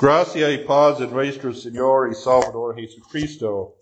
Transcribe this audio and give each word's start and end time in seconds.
Gracia 0.00 0.50
y 0.50 0.58
paz 0.58 1.00
en 1.00 1.12
nuestro 1.12 1.52
Señor 1.52 2.10
y 2.10 2.14
Salvador 2.14 2.74
Jesucristo. 2.74 3.76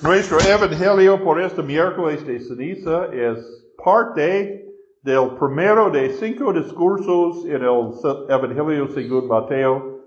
Nuestro 0.00 0.38
Evangelio 0.40 1.22
por 1.24 1.40
este 1.40 1.60
miércoles 1.60 2.24
de 2.24 2.38
ceniza 2.38 3.06
es 3.12 3.38
parte 3.84 4.64
del 5.02 5.30
primero 5.36 5.90
de 5.90 6.10
cinco 6.10 6.52
discursos 6.52 7.44
en 7.46 7.64
el 7.64 7.92
Evangelio 8.28 8.86
según 8.94 9.26
Mateo, 9.26 10.04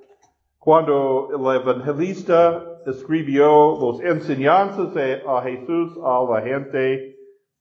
cuando 0.59 1.27
el 1.31 1.61
evangelista 1.61 2.63
escribió 2.85 3.77
los 3.81 3.99
enseñanzas 3.99 4.95
a 5.27 5.41
Jesús 5.41 5.97
a 6.05 6.23
la 6.23 6.41
gente. 6.41 7.17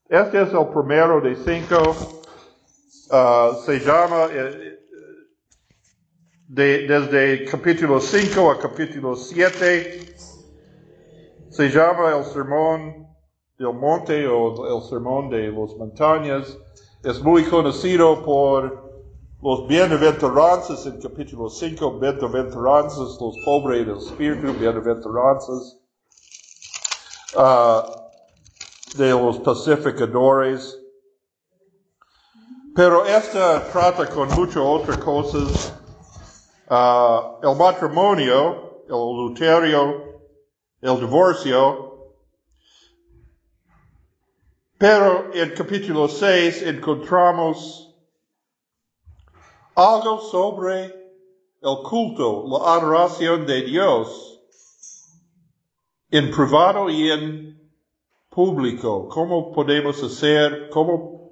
Este 0.08 0.42
es 0.42 0.52
el 0.52 0.68
primero 0.68 1.20
de 1.20 1.34
cinco. 1.34 1.96
Uh, 3.10 3.54
se 3.64 3.78
llama 3.80 4.28
eh, 4.32 4.76
de, 6.48 6.86
desde 6.86 7.44
capítulo 7.44 8.00
5 8.00 8.50
a 8.50 8.58
capítulo 8.58 9.16
7. 9.16 10.14
Se 11.50 11.69
llama 11.69 12.16
el 12.16 12.24
sermón 12.24 13.09
del 13.59 13.72
monte 13.72 14.27
o 14.27 14.77
el 14.77 14.88
sermón 14.88 15.28
de 15.30 15.48
las 15.48 15.74
montañas. 15.77 16.56
Es 17.02 17.20
muy 17.22 17.45
conocido 17.45 18.24
por 18.24 18.86
los 19.42 19.66
bienaventuranzas 19.66 20.86
en 20.86 21.00
capítulo 21.00 21.48
5, 21.48 21.98
bienaventuranzas, 21.98 23.19
los 23.20 23.36
pobres 23.44 23.86
del 23.86 23.98
espíritu, 23.98 24.52
bienaventuranzas 24.58 25.78
uh, 27.36 27.83
de 28.97 29.10
los 29.10 29.38
pacificadores. 29.41 30.78
Pero 32.74 33.05
esta 33.06 33.64
trata 33.72 34.08
con 34.08 34.28
muchas 34.34 34.58
otras 34.58 34.98
cosas. 34.98 35.75
Uh, 36.69 37.38
el 37.45 37.56
matrimonio, 37.56 38.83
el 38.88 38.95
adulterio, 38.95 40.20
el 40.80 40.98
divorcio. 40.98 42.12
Pero 44.77 45.33
en 45.33 45.55
capítulo 45.55 46.08
6 46.08 46.62
encontramos 46.62 47.95
algo 49.77 50.19
sobre 50.20 50.86
el 51.62 51.77
culto, 51.84 52.45
la 52.48 52.75
adoración 52.75 53.47
de 53.47 53.62
Dios 53.62 54.41
en 56.11 56.33
privado 56.33 56.91
y 56.91 57.12
en 57.12 57.70
público. 58.28 59.08
¿Cómo 59.08 59.53
podemos 59.53 60.03
hacer, 60.03 60.69
cómo 60.70 61.30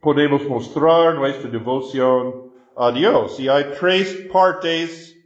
podemos 0.00 0.44
mostrar 0.44 1.16
nuestra 1.16 1.50
devoción 1.50 2.45
a 2.76 2.92
Dios. 2.92 3.40
Y 3.40 3.48
hay 3.48 3.72
tres 3.78 4.28
partes 4.32 5.16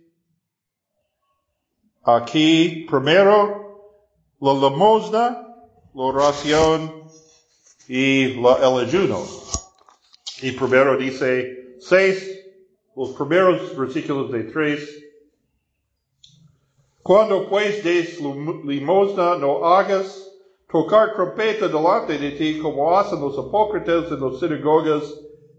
aquí. 2.05 2.87
Primero, 2.89 4.05
la 4.41 4.55
limosna, 4.55 5.47
la 5.95 6.03
oración 6.03 7.05
y 7.89 8.41
la, 8.41 8.81
el. 8.81 9.17
Y 10.43 10.53
primero 10.53 10.97
dice 10.97 11.77
seis, 11.81 12.39
los 12.97 13.11
primeros 13.11 13.77
versículos 13.77 14.31
de 14.31 14.45
tres. 14.45 15.05
Cuando 17.03 17.49
pues 17.49 17.83
des 17.83 18.21
limosna 18.21 19.37
no 19.37 19.67
hagas 19.67 20.31
tocar 20.71 21.15
trompeta 21.15 21.67
delante 21.67 22.17
de 22.19 22.31
ti 22.33 22.61
como 22.61 22.97
hacen 22.97 23.21
los 23.21 23.37
apócritas 23.37 24.13
en 24.13 24.21
las 24.21 24.39
sinagogas 24.39 25.03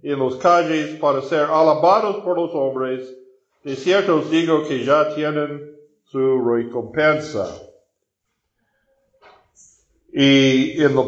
en 0.04 0.20
los 0.20 0.36
calles 0.38 1.00
para 1.00 1.22
ser 1.22 1.46
alabados 1.46 2.18
por 2.24 2.38
los 2.38 2.52
hombres. 2.54 3.16
De 3.64 3.76
cierto 3.76 4.18
os 4.18 4.32
digo 4.32 4.64
que 4.68 4.84
ya 4.84 5.14
tienen 5.14 5.76
su 6.06 6.44
recompensa. 6.44 7.48
Y 10.12 10.82
en 10.82 10.96
la, 10.96 11.04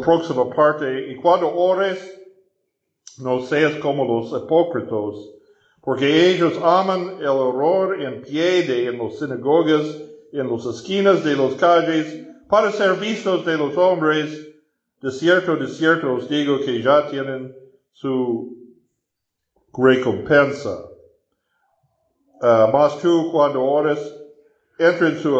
próxima 0.00 0.50
parte, 0.50 1.10
y 1.10 1.16
cuando 1.16 1.54
ores, 1.54 1.98
no 3.18 3.40
seas 3.42 3.76
como 3.76 4.04
los 4.04 4.32
apócritos, 4.34 5.34
porque 5.80 6.30
ellos 6.30 6.54
aman 6.62 7.16
el 7.20 7.28
horror 7.28 8.02
en 8.02 8.22
pie 8.22 8.62
de 8.64 8.86
en 8.86 8.98
las 8.98 9.18
sinagogas, 9.18 9.86
en 10.32 10.50
las 10.50 10.66
esquinas 10.66 11.24
de 11.24 11.36
las 11.36 11.54
calles, 11.54 12.26
para 12.48 12.70
ser 12.72 12.94
vistos 12.94 13.44
de 13.46 13.56
los 13.56 13.76
hombres, 13.76 14.46
de 15.00 15.10
cierto, 15.10 15.56
de 15.56 15.68
cierto 15.68 16.14
os 16.14 16.28
digo 16.28 16.60
que 16.60 16.82
ya 16.82 17.08
tienen 17.08 17.54
su 18.00 18.56
recompensa. 19.76 20.84
Uh, 22.40 22.70
mas 22.72 23.00
tú 23.00 23.30
cuando 23.32 23.64
ores, 23.64 23.98
entra 24.78 25.08
en 25.08 25.18
su 25.18 25.32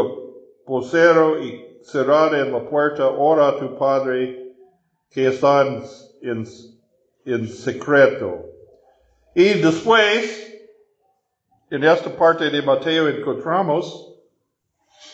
posero 0.67 1.41
y 1.41 1.79
cerrada 1.85 2.41
en 2.41 2.53
la 2.53 2.69
puerta, 2.69 3.09
ora 3.09 3.49
a 3.49 3.59
tu 3.59 3.77
Padre 3.79 4.55
que 5.11 5.29
está 5.29 5.65
en, 6.23 6.45
en 7.25 7.49
secreto. 7.49 8.45
Y 9.37 9.55
después, 9.61 10.53
en 11.71 11.85
esta 11.85 12.11
parte 12.11 12.51
de 12.51 12.61
Mateo 12.63 13.09
encontramos 13.09 14.17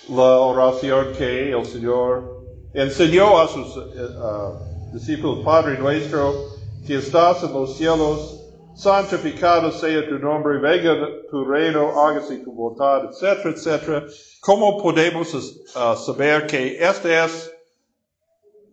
la 0.09 0.39
oración 0.39 1.13
que 1.13 1.51
el 1.51 1.67
Señor 1.67 2.43
enseñó 2.73 3.39
a 3.39 3.49
sus 3.49 3.77
uh, 3.77 4.93
discípulos, 4.95 5.45
Padre 5.45 5.77
nuestro, 5.79 6.54
que 6.87 6.97
estás 6.97 7.43
en 7.43 7.53
los 7.53 7.77
cielos, 7.77 8.41
santificado 8.75 9.73
sea 9.73 10.07
tu 10.09 10.19
nombre, 10.19 10.59
venga 10.59 10.95
tu 11.31 11.45
reino, 11.45 11.99
hágase 12.01 12.39
tu 12.39 12.53
voluntad, 12.53 13.07
etcétera, 13.11 13.51
etcétera. 13.51 14.07
¿Cómo 14.41 14.83
podemos 14.83 15.33
uh, 15.33 15.97
saber 15.97 16.47
que 16.47 16.77
este 16.79 17.25
es, 17.25 17.51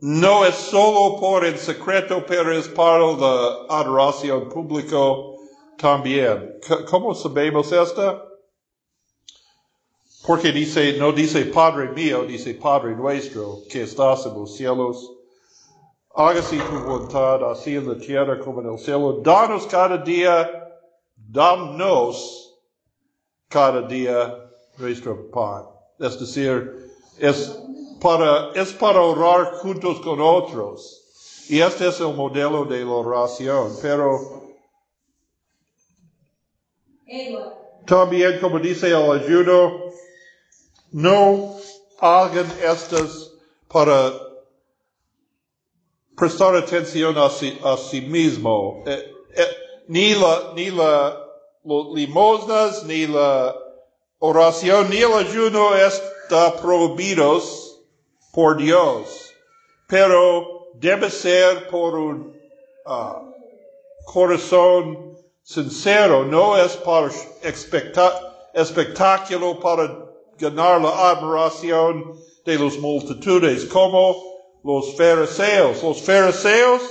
no 0.02 0.46
es 0.46 0.56
solo 0.56 1.20
por 1.20 1.46
el 1.46 1.58
secreto, 1.58 2.26
pero 2.28 2.52
es 2.52 2.68
para 2.68 3.00
la 3.00 3.66
adoración 3.70 4.50
público 4.50 5.38
también? 5.78 6.60
¿Cómo 6.90 7.16
sabemos 7.16 7.72
esto? 7.72 8.28
Porque 10.26 10.52
dice, 10.52 10.98
no 11.00 11.12
dice 11.12 11.46
Padre 11.46 11.92
mío, 11.94 12.26
dice 12.26 12.54
Padre 12.56 12.96
nuestro, 12.96 13.60
que 13.70 13.84
estás 13.84 14.26
en 14.26 14.34
los 14.34 14.56
cielos. 14.56 15.21
Hágase 16.14 16.58
tu 16.58 16.80
voluntad, 16.80 17.52
así 17.52 17.76
en 17.76 17.88
la 17.88 17.98
tierra 17.98 18.38
como 18.40 18.62
en 18.62 18.74
el 18.74 18.80
cielo. 18.80 19.22
Danos 19.24 19.66
cada 19.66 19.98
día, 19.98 20.50
danos 21.16 22.60
cada 23.48 23.82
día 23.84 24.52
nuestro 24.78 25.30
pan. 25.32 25.66
Es 26.00 26.20
decir, 26.20 26.92
es 27.18 27.58
para, 28.02 28.52
es 28.56 28.74
para 28.74 29.00
orar 29.00 29.54
juntos 29.60 30.02
con 30.02 30.20
otros. 30.20 31.46
Y 31.48 31.60
este 31.62 31.88
es 31.88 32.00
el 32.00 32.14
modelo 32.14 32.66
de 32.66 32.84
la 32.84 32.92
oración. 32.92 33.74
Pero 33.82 34.42
también, 37.86 38.40
como 38.40 38.60
dice 38.60 38.90
el 38.90 39.12
ayuno, 39.12 39.92
no 40.92 41.56
hagan 42.00 42.52
estas 42.64 43.32
para 43.68 44.31
prestar 46.22 46.56
atención 46.56 47.18
a 47.18 47.30
sí, 47.32 48.02
mismo. 48.02 48.84
Eh, 48.86 49.12
eh, 49.36 49.48
ni 49.88 50.14
la, 50.14 50.54
ni 50.54 50.70
la 50.70 51.18
limosnas, 51.96 52.84
ni 52.84 53.08
la 53.08 53.56
oración, 54.20 54.92
ni 54.92 54.98
el 54.98 55.14
ayuno 55.14 55.76
está 55.76 56.56
prohibidos 56.58 57.82
por 58.32 58.58
Dios. 58.58 59.34
Pero 59.88 60.68
debe 60.76 61.10
ser 61.10 61.68
por 61.70 61.96
un 61.96 62.40
uh, 62.86 63.34
corazón 64.06 65.18
sincero, 65.42 66.24
no 66.24 66.56
es 66.56 66.78
para 66.78 67.10
espectáculo, 68.54 69.60
para 69.60 70.06
ganar 70.38 70.82
la 70.82 71.10
admiración 71.10 72.14
de 72.46 72.60
los 72.60 72.78
multitudes, 72.78 73.66
como 73.66 74.32
los 74.64 74.96
fariseos. 74.96 75.82
Los 75.84 76.02
fariseos 76.04 76.82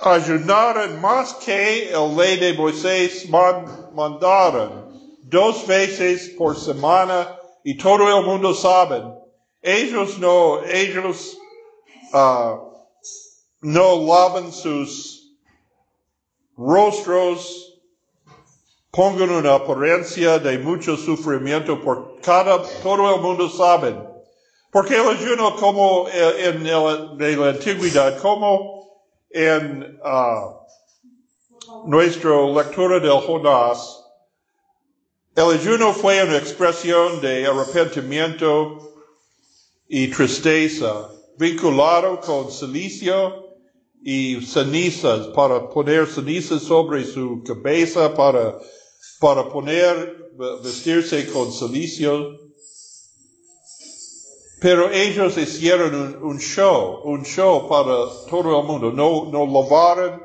ayunaron 0.00 1.00
más 1.00 1.34
que 1.34 1.90
el 1.90 2.16
ley 2.16 2.36
de 2.38 2.54
Moisés 2.54 3.28
mandaron 3.28 4.88
dos 5.22 5.66
veces 5.66 6.30
por 6.30 6.58
semana 6.58 7.36
y 7.64 7.76
todo 7.76 8.08
el 8.16 8.24
mundo 8.24 8.54
sabe. 8.54 9.02
Ellos 9.60 10.18
no, 10.18 10.62
ellos 10.64 11.36
uh, 12.12 12.56
no 13.60 14.06
lavan 14.06 14.52
sus 14.52 15.34
rostros 16.56 17.68
pongan 18.90 19.30
una 19.30 19.54
apariencia 19.54 20.40
de 20.40 20.58
mucho 20.58 20.96
sufrimiento 20.96 21.80
por 21.80 22.20
cada, 22.20 22.62
todo 22.82 23.14
el 23.14 23.20
mundo 23.20 23.48
sabe. 23.48 23.94
Porque 24.78 24.94
el 24.94 25.08
ayuno 25.08 25.56
como 25.56 26.06
en, 26.08 26.62
de 26.62 27.36
la 27.36 27.48
antigüedad, 27.48 28.16
como 28.20 28.86
en 29.28 29.98
uh, 30.04 31.88
nuestra 31.88 32.46
lectura 32.46 33.00
del 33.00 33.20
Jonás, 33.26 33.98
El 35.34 35.50
ayuno 35.58 35.92
fue 35.92 36.22
una 36.22 36.36
expresión 36.36 37.20
de 37.20 37.44
arrepentimiento 37.44 38.78
y 39.88 40.06
tristeza, 40.12 41.10
vinculado 41.36 42.20
con 42.20 42.48
silicio 42.48 43.48
y 44.04 44.40
cenizas, 44.46 45.26
para 45.34 45.68
poner 45.70 46.06
cenizas 46.06 46.62
sobre 46.62 47.04
su 47.04 47.42
cabeza, 47.42 48.14
para, 48.14 48.56
para 49.18 49.48
poner, 49.48 50.30
vestirse 50.62 51.26
con 51.32 51.50
silicio. 51.50 52.47
Pero 54.60 54.90
ellos 54.90 55.38
hicieron 55.38 56.22
un, 56.22 56.38
show, 56.38 57.00
un 57.04 57.24
show 57.24 57.68
para 57.68 57.94
todo 58.28 58.60
el 58.60 58.66
mundo. 58.66 58.90
No, 58.90 59.26
no 59.30 59.46
lavaron 59.46 60.22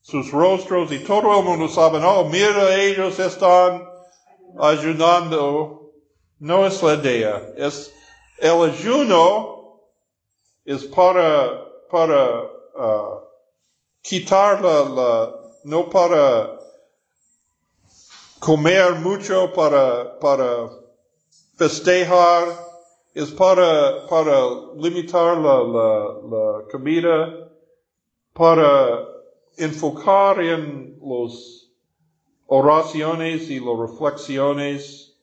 sus 0.00 0.30
rostros 0.30 0.90
y 0.90 1.00
todo 1.00 1.38
el 1.38 1.44
mundo 1.44 1.68
sabe, 1.68 1.98
oh, 2.02 2.24
mira, 2.24 2.74
ellos 2.74 3.18
están 3.18 3.86
ayunando. 4.58 5.92
No 6.38 6.66
es 6.66 6.82
la 6.82 6.94
idea. 6.94 7.42
Es, 7.56 7.92
el 8.38 8.62
ayuno 8.62 9.82
es 10.64 10.84
para, 10.84 11.64
para 11.90 12.42
uh, 12.42 13.20
quitar 14.00 14.62
la, 14.62 14.84
la, 14.84 15.34
no 15.64 15.90
para 15.90 16.58
comer 18.38 18.94
mucho, 18.94 19.52
para, 19.52 20.18
para 20.20 20.70
festejar, 21.56 22.67
es 23.14 23.30
para, 23.32 24.06
para 24.06 24.40
limitar 24.76 25.38
la, 25.38 25.62
la, 25.62 26.20
la 26.30 26.68
comida, 26.70 27.50
para 28.32 29.06
enfocar 29.56 30.40
en 30.40 30.98
los 31.02 31.72
oraciones 32.46 33.50
y 33.50 33.60
las 33.60 33.78
reflexiones, 33.78 35.16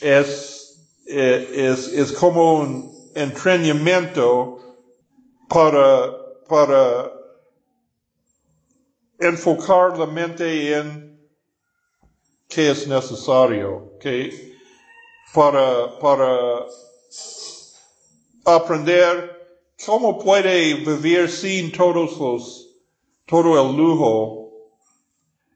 es, 0.00 1.00
eh, 1.06 1.48
es, 1.54 1.88
es 1.88 2.12
como 2.12 2.60
un 2.60 2.92
entrenamiento 3.14 4.58
para, 5.48 6.12
para 6.48 7.12
enfocar 9.18 9.96
la 9.98 10.06
mente 10.06 10.76
en 10.76 11.04
qué 12.48 12.70
es 12.70 12.86
necesario, 12.86 13.92
que 14.00 14.54
para, 15.32 15.98
para 15.98 16.66
aprender 18.44 19.34
cómo 19.84 20.18
puede 20.18 20.74
vivir 20.74 21.30
sin 21.30 21.72
todos 21.72 22.18
los, 22.18 22.68
todo 23.26 23.60
el 23.60 23.76
lujo. 23.76 24.50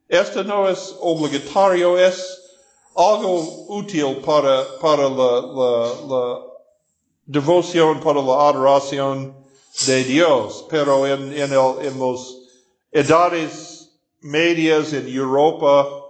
Esto 0.09 0.43
no 0.43 0.69
es 0.69 0.97
obligatorio, 1.01 1.99
es 1.99 2.39
algo 2.97 3.67
útil 3.69 4.17
para, 4.25 4.65
para 4.81 5.09
la, 5.09 6.41
devoción, 7.27 8.01
para 8.01 8.23
la 8.23 8.49
adoración 8.49 9.37
de 9.87 10.05
Dios. 10.05 10.67
Pero 10.71 11.07
en, 11.07 11.33
en, 11.33 11.53
el, 11.53 11.87
en 11.87 11.99
los 11.99 12.39
edades 12.91 13.91
medias 14.21 14.93
en 14.93 15.07
Europa, 15.09 16.08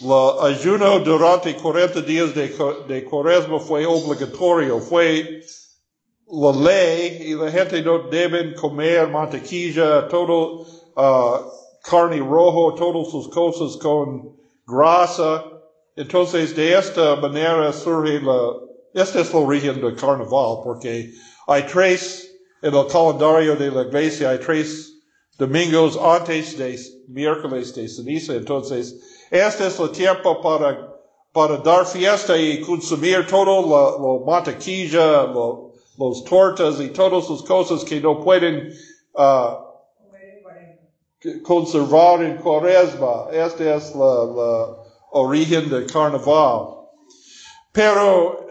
la 0.00 0.46
ayuno 0.46 0.98
durante 1.00 1.56
40 1.56 2.02
días 2.02 2.34
de, 2.34 2.48
de 2.86 3.04
cuaresma 3.04 3.58
fue 3.58 3.86
obligatorio, 3.86 4.78
fue 4.78 5.40
la 6.28 6.52
ley 6.52 7.18
y 7.30 7.34
la 7.34 7.50
gente 7.50 7.82
no 7.82 8.08
deben 8.10 8.54
comer 8.54 9.08
mantequilla, 9.08 10.06
todo 10.08 10.66
uh, 10.96 11.50
carne 11.82 12.18
rojo, 12.18 12.74
todas 12.74 13.10
sus 13.10 13.28
cosas 13.28 13.76
con 13.78 14.36
grasa. 14.66 15.44
Entonces, 15.94 16.54
de 16.54 16.74
esta 16.74 17.16
manera 17.16 17.72
surge 17.72 18.20
la, 18.20 18.54
este 18.92 19.20
es 19.20 19.30
el 19.30 19.36
origen 19.36 19.80
del 19.80 19.94
carnaval, 19.96 20.60
porque 20.62 21.10
hay 21.46 21.62
tres, 21.62 22.30
en 22.60 22.74
el 22.74 22.86
calendario 22.86 23.56
de 23.56 23.70
la 23.70 23.82
iglesia, 23.82 24.30
hay 24.30 24.38
tres 24.38 24.92
domingos 25.38 25.96
antes 25.96 26.58
de 26.58 26.78
miércoles 27.08 27.74
de 27.74 27.88
ceniza. 27.88 28.34
Entonces, 28.34 29.15
este 29.30 29.66
es 29.66 29.78
el 29.78 29.90
tiempo 29.90 30.40
para, 30.40 30.94
para 31.32 31.56
dar 31.58 31.86
fiesta 31.86 32.36
y 32.36 32.60
consumir 32.60 33.26
todo 33.26 33.62
la, 33.62 33.98
la 33.98 34.24
mantequilla, 34.24 35.24
lo, 35.24 35.72
los 35.98 36.24
tortas 36.24 36.80
y 36.80 36.88
todas 36.88 37.28
las 37.28 37.42
cosas 37.42 37.84
que 37.84 38.00
no 38.00 38.20
pueden 38.22 38.72
uh, 39.14 39.66
conservar 41.42 42.22
en 42.22 42.36
cuaresma. 42.36 43.28
Este 43.32 43.74
es 43.74 43.94
la, 43.94 44.24
la 44.24 44.76
origen 45.12 45.68
del 45.70 45.86
carnaval. 45.86 46.74
Pero 47.72 48.46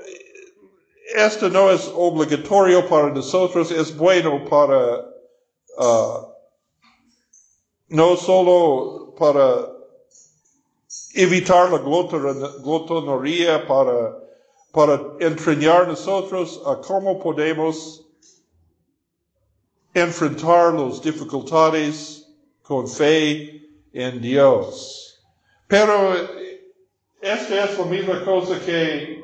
esto 1.16 1.50
no 1.50 1.72
es 1.72 1.90
obligatorio 1.96 2.88
para 2.88 3.12
nosotros, 3.12 3.72
es 3.72 3.96
bueno 3.96 4.44
para 4.50 5.06
uh, 5.78 6.36
no 7.88 8.18
solo 8.18 9.14
para 9.18 9.75
evitar 11.14 11.72
la 11.72 11.80
glotonería, 11.80 13.66
para 13.68 14.26
para 14.76 15.00
entrenar 15.22 15.88
nosotros 15.88 16.62
a 16.66 16.76
cómo 16.82 17.18
podemos 17.18 18.06
enfrentar 19.94 20.74
las 20.74 21.02
dificultades 21.02 22.28
con 22.62 22.86
fe 22.86 23.70
en 23.94 24.22
Dios. 24.22 25.24
Pero 25.70 26.14
esta 27.22 27.64
es 27.64 27.80
la 27.80 27.86
misma 27.86 28.26
cosa 28.26 28.60
que 28.66 29.24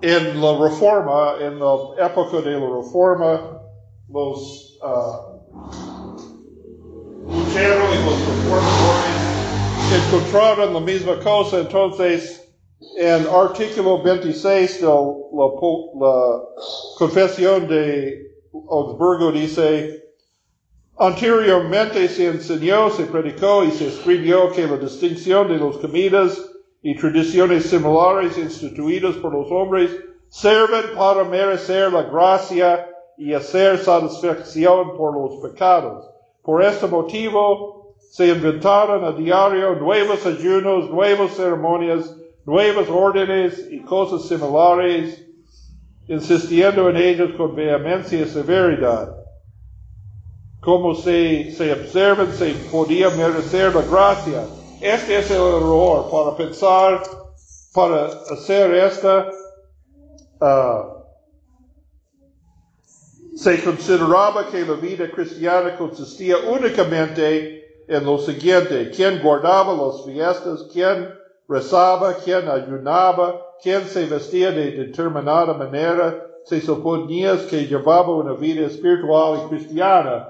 en 0.00 0.40
la 0.40 0.58
reforma, 0.58 1.36
en 1.38 1.60
la 1.60 2.04
época 2.04 2.40
de 2.40 2.58
la 2.58 2.76
reforma, 2.76 3.62
los 4.08 4.80
uh, 4.82 5.91
encontraron 10.12 10.74
la 10.74 10.80
misma 10.80 11.18
cosa, 11.20 11.60
entonces 11.60 12.46
en 12.98 13.26
artículo 13.28 14.02
26 14.02 14.82
de 14.82 14.86
la, 14.86 16.42
Confesión 16.98 17.66
de 17.66 18.30
Augsburgo 18.52 19.32
dice, 19.32 20.04
anteriormente 20.98 22.06
se 22.08 22.26
enseñó, 22.26 22.90
se 22.90 23.04
predicó 23.04 23.64
y 23.64 23.70
se 23.70 23.88
escribió 23.88 24.52
que 24.52 24.66
la 24.66 24.76
distinción 24.76 25.48
de 25.48 25.56
las 25.56 25.78
comidas 25.78 26.52
y 26.82 26.94
tradiciones 26.94 27.70
similares 27.70 28.36
instituidas 28.36 29.14
por 29.16 29.32
los 29.32 29.50
hombres 29.50 29.96
sirven 30.28 30.94
para 30.94 31.24
merecer 31.24 31.90
la 31.90 32.02
gracia 32.02 32.86
y 33.16 33.32
hacer 33.32 33.78
satisfacción 33.78 34.94
por 34.94 35.14
los 35.14 35.36
pecados. 35.40 36.06
Por 36.42 36.62
este 36.62 36.86
motivo 36.86 37.81
se 38.12 38.28
inventaron 38.28 39.06
a 39.06 39.12
diario 39.12 39.74
nuevos 39.74 40.26
ayunos, 40.26 40.90
nuevas 40.90 41.34
ceremonias, 41.34 42.14
nuevas 42.44 42.86
órdenes 42.90 43.68
y 43.70 43.80
cosas 43.80 44.28
similares, 44.28 45.26
insistiendo 46.08 46.90
en 46.90 46.98
ellos 46.98 47.30
con 47.38 47.54
vehemencia 47.54 48.20
y 48.20 48.26
severidad. 48.26 49.16
Como 50.60 50.94
se, 50.94 51.52
se 51.52 51.72
observan, 51.72 52.30
se 52.34 52.50
podía 52.70 53.08
merecer 53.08 53.74
la 53.74 53.80
gracia. 53.80 54.44
Este 54.82 55.16
es 55.16 55.30
el 55.30 55.38
error 55.38 56.10
para 56.10 56.36
pensar, 56.36 57.02
para 57.72 58.08
hacer 58.30 58.74
esta, 58.74 59.30
uh, 60.38 61.02
se 63.34 63.64
consideraba 63.64 64.50
que 64.50 64.66
la 64.66 64.74
vida 64.74 65.10
cristiana 65.10 65.78
consistía 65.78 66.36
únicamente 66.36 67.61
en 67.88 68.04
lo 68.04 68.18
siguiente, 68.18 68.90
quien 68.90 69.20
guardaba 69.22 69.74
las 69.74 70.04
fiestas, 70.04 70.64
quien 70.72 71.08
rezaba, 71.48 72.14
quien 72.14 72.48
ayunaba, 72.48 73.40
quien 73.62 73.84
se 73.86 74.06
vestía 74.06 74.50
de 74.50 74.72
determinada 74.72 75.54
manera, 75.54 76.26
se 76.44 76.60
suponía 76.60 77.38
que 77.48 77.66
llevaba 77.66 78.14
una 78.14 78.32
vida 78.32 78.66
espiritual 78.66 79.42
y 79.44 79.48
cristiana. 79.48 80.28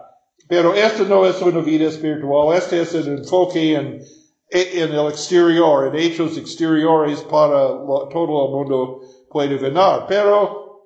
Pero 0.48 0.74
esto 0.74 1.04
no 1.04 1.24
es 1.24 1.40
una 1.40 1.60
vida 1.60 1.88
espiritual, 1.88 2.56
este 2.56 2.82
es 2.82 2.94
el 2.94 3.08
enfoque 3.18 3.74
en, 3.74 4.02
en 4.50 4.92
el 4.92 5.08
exterior, 5.08 5.86
en 5.86 5.96
hechos 5.96 6.36
exteriores 6.36 7.22
para 7.22 7.68
todo 8.10 8.46
el 8.46 8.52
mundo 8.52 9.00
puede 9.30 9.56
venir. 9.56 10.04
Pero, 10.08 10.82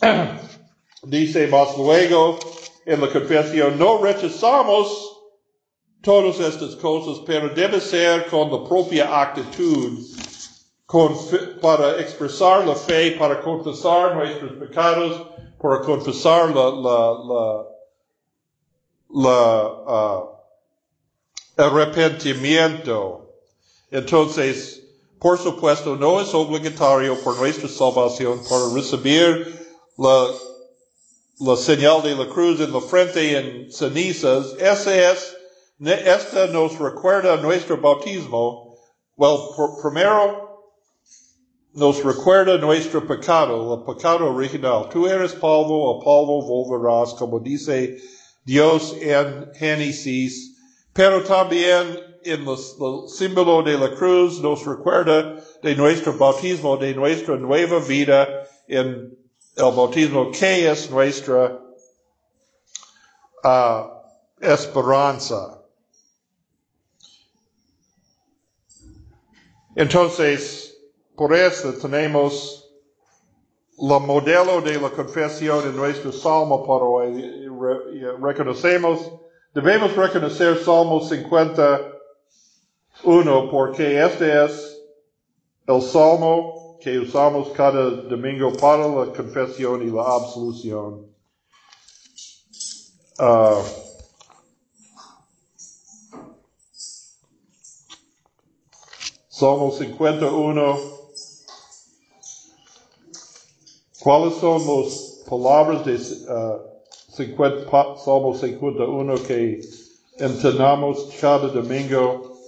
dice 1.04 1.46
más 1.46 1.76
luego 1.78 2.38
en 2.84 3.00
la 3.00 3.08
confesión, 3.08 3.78
no 3.78 4.02
rechazamos 4.02 5.13
todas 6.04 6.38
estas 6.38 6.76
cosas, 6.76 7.22
pero 7.26 7.48
debe 7.54 7.80
ser 7.80 8.26
con 8.26 8.50
la 8.52 8.62
propia 8.68 9.20
actitud, 9.22 9.98
con, 10.86 11.16
para 11.60 11.98
expresar 12.00 12.66
la 12.66 12.74
fe, 12.74 13.12
para 13.18 13.40
confesar 13.40 14.14
nuestros 14.14 14.52
pecados, 14.60 15.22
para 15.60 15.80
confesar 15.80 16.54
la, 16.54 16.70
la, 16.70 17.18
la, 17.30 17.66
la 19.24 19.38
uh, 19.86 20.28
arrepentimiento. 21.56 23.22
Entonces, 23.90 24.82
Por 25.24 25.38
supuesto, 25.38 25.96
no 25.96 26.20
es 26.20 26.34
obligatorio 26.34 27.18
por 27.24 27.38
nuestra 27.38 27.66
salvación 27.66 28.42
para 28.46 28.74
recibir 28.74 29.58
la, 29.96 30.28
la 31.40 31.56
señal 31.56 32.02
de 32.02 32.14
la 32.14 32.28
cruz 32.28 32.60
en 32.60 32.70
la 32.70 32.82
frente 32.82 33.34
en 33.38 33.72
cenizas. 33.72 34.52
Ese 34.58 35.10
es, 35.10 35.33
esta 35.80 36.46
nos 36.48 36.78
recuerda 36.78 37.36
nuestro 37.36 37.76
bautismo. 37.76 38.76
Well, 39.16 39.54
primero 39.82 40.44
nos 41.74 42.02
recuerda 42.04 42.58
nuestro 42.58 43.00
pecado, 43.06 43.74
el 43.74 43.84
pecado 43.84 44.32
original. 44.32 44.88
Tú 44.90 45.06
eres 45.06 45.32
polvo, 45.32 45.98
a 45.98 46.04
polvo 46.04 46.42
volverás, 46.42 47.14
como 47.14 47.40
dice 47.40 47.98
Dios 48.44 48.94
en 49.00 49.52
Génesis. 49.54 50.56
Pero 50.92 51.24
también 51.24 51.98
en 52.22 52.46
el 52.46 53.08
símbolo 53.08 53.62
de 53.62 53.76
la 53.76 53.94
cruz 53.94 54.40
nos 54.40 54.64
recuerda 54.64 55.36
de 55.62 55.74
nuestro 55.74 56.12
bautismo, 56.12 56.76
de 56.76 56.94
nuestra 56.94 57.36
nueva 57.36 57.80
vida 57.80 58.28
en 58.68 59.16
el 59.56 59.72
bautismo 59.74 60.30
que 60.30 60.70
es 60.70 60.90
nuestra 60.90 61.60
uh, 63.42 63.88
esperanza. 64.40 65.63
Entonces, 69.76 70.76
por 71.16 71.34
eso 71.34 71.72
tenemos 71.74 72.64
la 73.78 73.98
modelo 73.98 74.60
de 74.60 74.80
la 74.80 74.90
confesión 74.90 75.66
en 75.66 75.76
nuestro 75.76 76.12
salmo 76.12 76.64
para 76.64 76.84
hoy. 76.84 77.48
Reconocemos, 78.20 79.10
debemos 79.52 79.94
reconocer 79.96 80.58
Salmo 80.58 81.00
50 81.00 81.92
uno, 83.02 83.50
porque 83.50 84.02
este 84.04 84.44
es 84.44 84.80
el 85.66 85.82
salmo 85.82 86.78
que 86.80 86.98
usamos 86.98 87.48
cada 87.50 87.90
domingo 87.90 88.52
para 88.52 88.86
la 88.86 89.12
confesión 89.12 89.82
y 89.82 89.90
la 89.90 90.02
absolución. 90.02 91.06
Uh, 93.18 93.83
Salmo 99.36 99.72
51. 99.72 100.78
¿Cuáles 103.98 104.34
son 104.36 104.62
las 104.64 105.24
palabras 105.28 105.84
de 105.84 105.94
uh, 105.96 107.16
50, 107.16 107.68
Salmo 108.04 108.38
51 108.38 109.14
que 109.26 109.60
entrenamos 110.18 111.08
cada 111.20 111.48
domingo? 111.48 112.38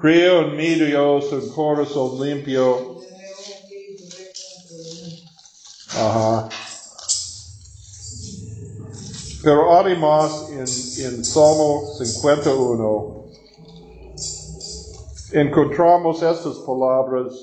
Creo 0.00 0.46
en 0.46 0.56
mi 0.56 0.76
Dios 0.76 1.30
un 1.30 1.48
corazón 1.50 2.26
limpio. 2.26 3.02
Ajá. 5.90 6.48
Pero 9.42 9.76
además 9.76 10.46
en, 10.48 10.60
en 11.04 11.22
Salmo 11.22 11.82
51 11.98 13.21
encontramos 15.32 16.22
estas 16.22 16.58
palabras. 16.60 17.34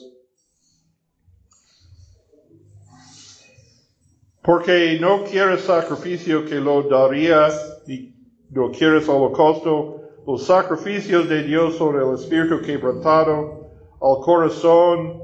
Porque 4.41 4.97
no 4.99 5.23
quieres 5.23 5.61
sacrificio 5.61 6.45
que 6.45 6.55
lo 6.55 6.83
daría 6.83 7.49
y 7.87 8.15
no 8.49 8.71
quieres 8.71 9.07
holocausto 9.07 9.99
los 10.29 10.45
sacrificios 10.45 11.27
de 11.27 11.43
Dios 11.43 11.77
sobre 11.77 12.05
el 12.05 12.13
espíritu 12.13 12.61
quebrantado, 12.61 13.71
al 13.99 14.21
corazón 14.23 15.23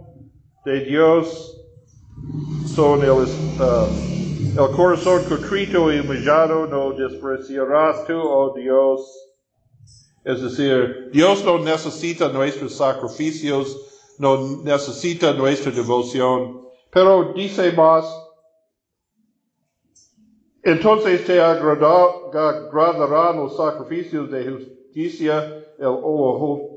de 0.66 0.80
Dios 0.80 1.62
son 2.66 3.04
el, 3.04 3.12
uh, 3.12 4.60
el 4.60 4.76
corazón 4.76 5.24
contrito 5.30 5.94
y 5.94 6.00
humillado, 6.00 6.66
no 6.66 6.92
despreciarás 6.94 8.06
tú, 8.08 8.18
oh 8.18 8.54
Dios. 8.56 9.25
Es 10.26 10.42
decir, 10.42 11.12
Dios 11.14 11.46
no 11.46 11.60
necesita 11.60 12.30
nuestros 12.30 12.76
sacrificios, 12.76 13.78
no 14.18 14.64
necesita 14.64 15.34
nuestra 15.34 15.72
devoción, 15.72 16.66
pero 16.92 17.32
dice 17.34 17.72
más, 17.74 18.06
entonces 20.64 21.26
te 21.26 21.40
agradarán 21.40 23.38
los 23.38 23.56
sacrificios 23.56 24.32
de 24.32 24.52
justicia, 24.52 25.64
el 25.78 25.96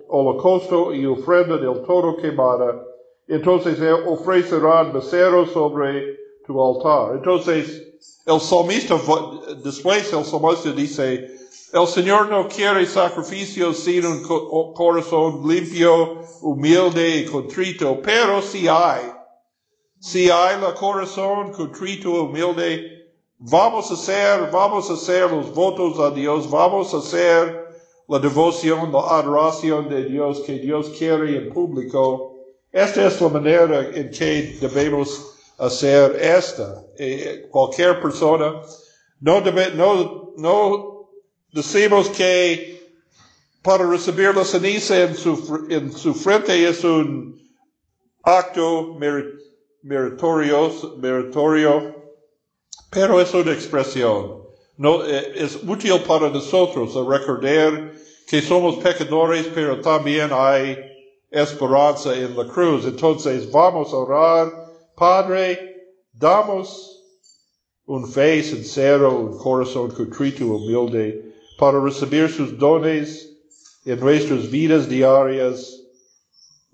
holocausto 0.09 0.93
y 0.93 1.07
ofrenda 1.07 1.57
del 1.57 1.81
todo 1.87 2.19
quemada. 2.19 2.85
Entonces 3.26 3.78
ofrecerán 4.07 4.93
becerros 4.93 5.52
sobre 5.52 6.19
tu 6.47 6.62
altar. 6.62 7.17
Entonces, 7.17 7.83
el 8.26 8.40
salmista, 8.40 8.97
después 9.64 10.12
el 10.12 10.25
salmista 10.25 10.73
dice, 10.73 11.38
el 11.72 11.87
Señor 11.87 12.28
no 12.28 12.48
quiere 12.48 12.87
sacrificios 12.87 13.78
sin 13.78 14.06
un 14.06 14.22
corazón 14.75 15.46
limpio, 15.46 16.22
humilde 16.40 17.18
y 17.18 17.25
contrito, 17.26 18.00
pero 18.02 18.40
si 18.40 18.66
hay, 18.68 19.02
si 20.00 20.30
hay 20.30 20.56
el 20.56 20.75
corazón 20.75 21.52
contrito, 21.52 22.10
humilde, 22.22 23.12
vamos 23.38 23.90
a 23.90 23.94
hacer, 23.94 24.50
vamos 24.50 24.88
a 24.88 24.94
hacer 24.94 25.30
los 25.30 25.52
votos 25.52 25.98
a 25.98 26.10
Dios, 26.10 26.50
vamos 26.50 26.94
a 26.94 26.98
hacer 26.98 27.66
la 28.08 28.18
devoción, 28.18 28.90
la 28.90 29.00
adoración 29.00 29.90
de 29.90 30.04
Dios 30.04 30.40
que 30.40 30.54
Dios 30.54 30.88
quiere 30.96 31.37
en 31.37 31.52
público. 31.52 32.34
Esta 32.72 33.06
es 33.06 33.20
la 33.20 33.28
manera 33.28 33.90
en 33.94 34.10
que 34.10 34.56
debemos 34.58 35.34
hacer 35.58 36.16
esta. 36.18 36.82
Eh, 36.98 37.46
cualquier 37.50 38.00
persona, 38.00 38.62
no, 39.20 39.40
debe, 39.42 39.72
no, 39.75 40.32
no 40.37 40.98
decimos 41.58 42.08
que 42.08 42.78
para 43.62 43.84
recibir 43.84 44.34
la 44.34 44.44
ceniza 44.44 45.02
en 45.02 45.14
su, 45.14 45.66
en 45.68 45.92
su 45.92 46.14
frente 46.14 46.68
es 46.68 46.82
un 46.84 47.38
acto 48.22 48.96
meritorio, 49.82 50.96
meritorio, 50.98 51.94
pero 52.90 53.20
es 53.20 53.34
una 53.34 53.52
expresión 53.52 54.38
no, 54.78 55.04
eh, 55.04 55.32
es 55.34 55.56
útil 55.66 56.00
para 56.06 56.30
nosotros 56.30 56.94
recordar 56.94 57.92
que 58.28 58.40
somos 58.40 58.76
pecadores, 58.76 59.48
pero 59.52 59.80
también 59.80 60.30
hay 60.32 60.78
esperanza 61.30 62.14
en 62.14 62.36
la 62.36 62.46
cruz. 62.46 62.84
Entonces 62.84 63.50
vamos 63.50 63.92
a 63.92 63.96
orar, 63.96 64.52
Padre, 64.94 65.96
damos 66.12 67.02
un 67.86 68.08
fe 68.08 68.40
sincero, 68.44 69.18
un 69.18 69.38
corazón 69.38 69.90
contrito, 69.90 70.46
humilde, 70.46 71.27
para 71.58 71.80
recibir 71.80 72.30
sus 72.30 72.56
dones 72.56 73.36
en 73.84 73.98
nuestras 74.00 74.48
vidas 74.50 74.88
diarias. 74.88 75.74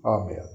Amén. 0.03 0.54